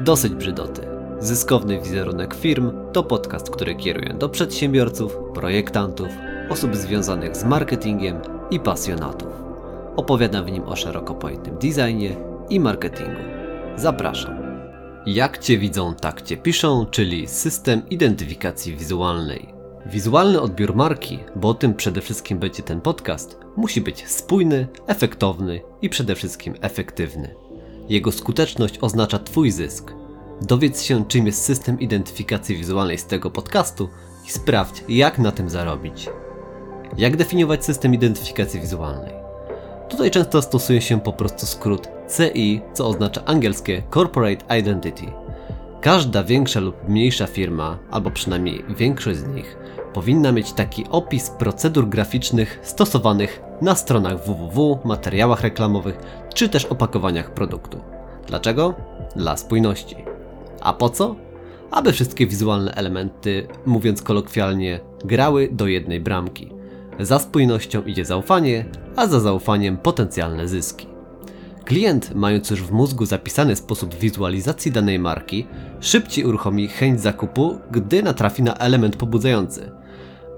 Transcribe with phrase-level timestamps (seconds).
[0.00, 0.86] Dosyć brzydoty.
[1.18, 6.08] Zyskowny wizerunek firm to podcast, który kieruję do przedsiębiorców, projektantów,
[6.50, 8.20] osób związanych z marketingiem
[8.50, 9.28] i pasjonatów.
[9.96, 12.16] Opowiadam w nim o szeroko pojętym designie
[12.50, 13.20] i marketingu.
[13.76, 14.36] Zapraszam.
[15.06, 19.54] Jak Cię widzą, tak Cię piszą, czyli system identyfikacji wizualnej.
[19.86, 25.60] Wizualny odbiór marki, bo o tym przede wszystkim będzie ten podcast, musi być spójny, efektowny
[25.82, 27.34] i przede wszystkim efektywny.
[27.88, 29.92] Jego skuteczność oznacza Twój zysk.
[30.42, 33.88] Dowiedz się, czym jest system identyfikacji wizualnej z tego podcastu
[34.26, 36.08] i sprawdź, jak na tym zarobić.
[36.98, 39.12] Jak definiować system identyfikacji wizualnej?
[39.88, 45.04] Tutaj często stosuje się po prostu skrót CI, co oznacza angielskie Corporate Identity.
[45.80, 49.56] Każda większa lub mniejsza firma, albo przynajmniej większość z nich,
[49.94, 55.98] powinna mieć taki opis procedur graficznych stosowanych na stronach www, materiałach reklamowych
[56.34, 57.80] czy też opakowaniach produktu.
[58.26, 58.74] Dlaczego?
[59.16, 59.96] Dla spójności.
[60.60, 61.16] A po co?
[61.70, 66.50] Aby wszystkie wizualne elementy, mówiąc kolokwialnie, grały do jednej bramki.
[67.00, 68.64] Za spójnością idzie zaufanie,
[68.96, 70.86] a za zaufaniem potencjalne zyski.
[71.64, 75.46] Klient, mając już w mózgu zapisany sposób wizualizacji danej marki,
[75.80, 79.70] szybciej uruchomi chęć zakupu, gdy natrafi na element pobudzający.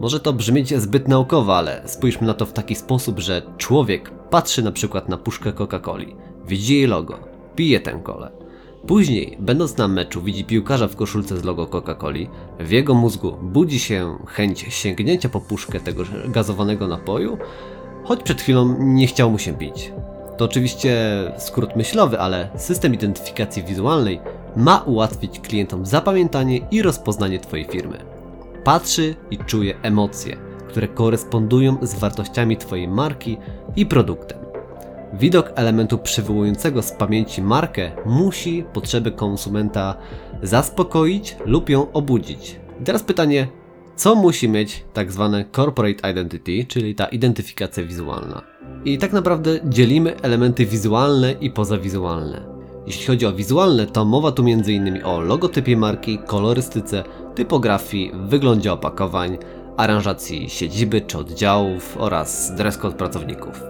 [0.00, 4.62] Może to brzmieć zbyt naukowo, ale spójrzmy na to w taki sposób, że człowiek patrzy
[4.62, 6.16] na przykład na puszkę Coca-Coli,
[6.46, 7.18] widzi jej logo,
[7.56, 8.30] pije tę kolę.
[8.86, 12.28] Później, będąc na meczu, widzi piłkarza w koszulce z logo Coca-Coli,
[12.60, 17.38] w jego mózgu budzi się chęć sięgnięcia po puszkę tego gazowanego napoju,
[18.04, 19.92] choć przed chwilą nie chciał mu się pić.
[20.36, 20.96] To oczywiście
[21.38, 24.20] skrót myślowy, ale system identyfikacji wizualnej
[24.56, 28.15] ma ułatwić klientom zapamiętanie i rozpoznanie Twojej firmy.
[28.66, 30.36] Patrzy i czuje emocje,
[30.68, 33.36] które korespondują z wartościami Twojej marki
[33.76, 34.38] i produktem.
[35.12, 39.96] Widok elementu przywołującego z pamięci markę musi potrzeby konsumenta
[40.42, 42.60] zaspokoić lub ją obudzić.
[42.80, 43.48] I teraz pytanie,
[43.96, 48.42] co musi mieć tak zwane corporate identity, czyli ta identyfikacja wizualna?
[48.84, 52.55] I tak naprawdę dzielimy elementy wizualne i pozawizualne.
[52.86, 55.04] Jeśli chodzi o wizualne, to mowa tu m.in.
[55.04, 57.04] o logotypie marki, kolorystyce,
[57.34, 59.38] typografii, wyglądzie opakowań,
[59.76, 63.62] aranżacji siedziby czy oddziałów oraz dress code pracowników.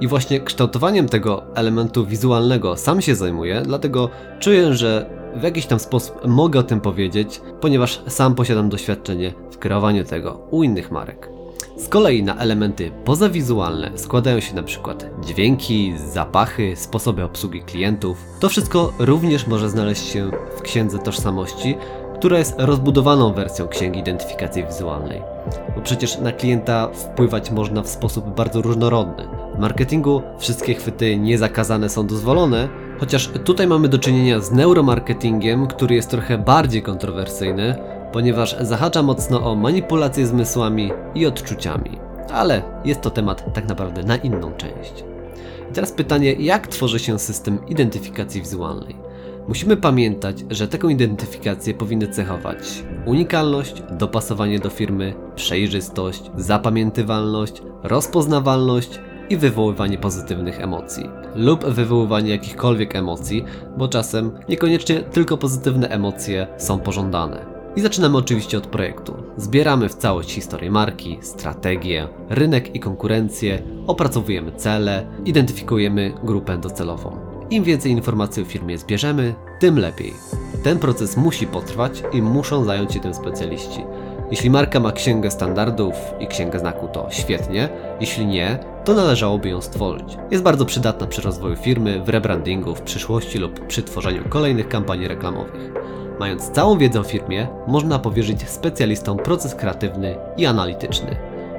[0.00, 4.10] I właśnie kształtowaniem tego elementu wizualnego sam się zajmuję, dlatego
[4.40, 9.58] czuję, że w jakiś tam sposób mogę o tym powiedzieć, ponieważ sam posiadam doświadczenie w
[9.58, 11.37] kreowaniu tego u innych marek.
[11.78, 18.24] Z kolei na elementy pozawizualne składają się przykład dźwięki, zapachy, sposoby obsługi klientów.
[18.40, 21.76] To wszystko również może znaleźć się w księdze tożsamości,
[22.14, 25.22] która jest rozbudowaną wersją księgi identyfikacji wizualnej.
[25.76, 29.28] Bo przecież na klienta wpływać można w sposób bardzo różnorodny.
[29.54, 32.68] W marketingu wszystkie chwyty niezakazane są dozwolone,
[33.00, 37.76] chociaż tutaj mamy do czynienia z neuromarketingiem, który jest trochę bardziej kontrowersyjny,
[38.12, 41.98] ponieważ zahacza mocno o manipulację zmysłami i odczuciami.
[42.32, 45.04] Ale jest to temat tak naprawdę na inną część.
[45.70, 48.96] I teraz pytanie, jak tworzy się system identyfikacji wizualnej?
[49.48, 59.36] Musimy pamiętać, że taką identyfikację powinny cechować unikalność, dopasowanie do firmy, przejrzystość, zapamiętywalność, rozpoznawalność i
[59.36, 63.44] wywoływanie pozytywnych emocji, lub wywoływanie jakichkolwiek emocji,
[63.76, 67.57] bo czasem niekoniecznie tylko pozytywne emocje są pożądane.
[67.78, 69.14] I zaczynamy oczywiście od projektu.
[69.36, 77.16] Zbieramy w całość historię marki, strategię, rynek i konkurencję, opracowujemy cele, identyfikujemy grupę docelową.
[77.50, 80.12] Im więcej informacji o firmie zbierzemy, tym lepiej.
[80.64, 83.84] Ten proces musi potrwać i muszą zająć się tym specjaliści.
[84.30, 87.68] Jeśli marka ma księgę standardów i księgę znaku, to świetnie.
[88.00, 90.16] Jeśli nie, to należałoby ją stworzyć.
[90.30, 95.08] Jest bardzo przydatna przy rozwoju firmy, w rebrandingu, w przyszłości lub przy tworzeniu kolejnych kampanii
[95.08, 95.72] reklamowych.
[96.20, 101.16] Mając całą wiedzę o firmie, można powierzyć specjalistom proces kreatywny i analityczny.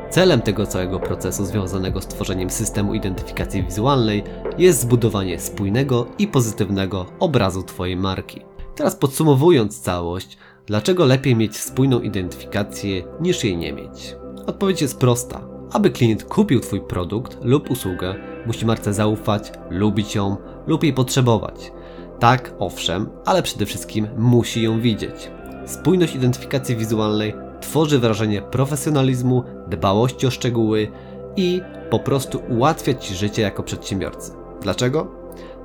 [0.10, 4.24] Celem tego całego procesu związanego z tworzeniem systemu identyfikacji wizualnej
[4.58, 8.42] jest zbudowanie spójnego i pozytywnego obrazu Twojej marki.
[8.76, 14.16] Teraz podsumowując całość, dlaczego lepiej mieć spójną identyfikację niż jej nie mieć?
[14.48, 15.42] Odpowiedź jest prosta.
[15.72, 20.38] Aby klient kupił Twój produkt lub usługę, musi marce zaufać, lubić ją
[20.68, 21.72] lub jej potrzebować.
[22.20, 25.32] Tak, owszem, ale przede wszystkim musi ją widzieć.
[25.66, 30.92] Spójność identyfikacji wizualnej tworzy wrażenie profesjonalizmu, dbałości o szczegóły
[31.36, 34.32] i po prostu ułatwia Ci życie jako przedsiębiorcy.
[34.62, 35.12] Dlaczego?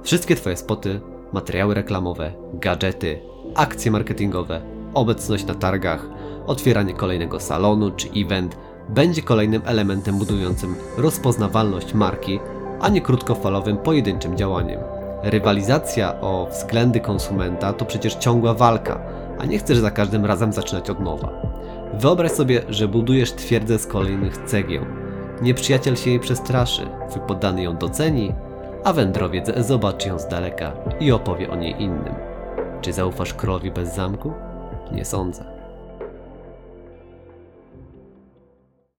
[0.02, 1.00] Wszystkie Twoje spoty,
[1.32, 3.20] materiały reklamowe, gadżety,
[3.54, 4.62] akcje marketingowe,
[4.94, 6.08] obecność na targach,
[6.46, 8.56] otwieranie kolejnego salonu czy event
[8.88, 12.40] będzie kolejnym elementem budującym rozpoznawalność marki,
[12.80, 14.93] a nie krótkofalowym pojedynczym działaniem.
[15.24, 19.00] Rywalizacja o względy konsumenta to przecież ciągła walka,
[19.38, 21.28] a nie chcesz za każdym razem zaczynać od nowa.
[21.94, 24.84] Wyobraź sobie, że budujesz twierdzę z kolejnych cegieł.
[25.42, 28.34] Nieprzyjaciel się jej przestraszy, twój poddany ją doceni,
[28.84, 32.14] a wędrowiec zobaczy ją z daleka i opowie o niej innym.
[32.80, 34.32] Czy zaufasz królowi bez zamku?
[34.92, 35.44] Nie sądzę.